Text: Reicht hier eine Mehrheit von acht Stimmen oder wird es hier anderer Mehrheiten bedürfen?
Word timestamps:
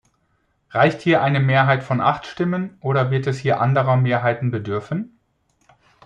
Reicht 0.71 1.01
hier 1.01 1.21
eine 1.21 1.39
Mehrheit 1.39 1.83
von 1.83 2.01
acht 2.01 2.25
Stimmen 2.25 2.75
oder 2.81 3.11
wird 3.11 3.27
es 3.27 3.37
hier 3.37 3.61
anderer 3.61 3.97
Mehrheiten 3.97 4.49
bedürfen? 4.49 5.19